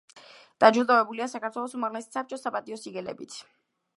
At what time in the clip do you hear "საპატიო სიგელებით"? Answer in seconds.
2.47-3.39